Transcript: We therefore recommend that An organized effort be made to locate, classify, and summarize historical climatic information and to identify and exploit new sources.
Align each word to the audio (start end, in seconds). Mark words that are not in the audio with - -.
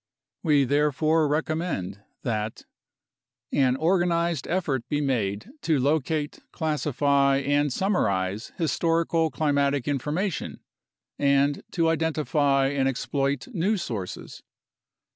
We 0.41 0.63
therefore 0.63 1.27
recommend 1.27 1.99
that 2.23 2.65
An 3.51 3.75
organized 3.75 4.47
effort 4.47 4.83
be 4.89 4.99
made 4.99 5.51
to 5.61 5.77
locate, 5.77 6.39
classify, 6.51 7.37
and 7.37 7.71
summarize 7.71 8.51
historical 8.57 9.29
climatic 9.29 9.87
information 9.87 10.61
and 11.19 11.61
to 11.73 11.87
identify 11.87 12.69
and 12.69 12.89
exploit 12.89 13.49
new 13.49 13.77
sources. 13.77 14.41